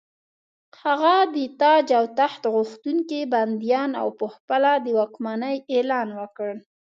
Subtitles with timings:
[0.83, 6.51] هغه د تاج او تخت غوښتونکي بندیان او په خپله د واکمنۍ اعلان وکړ.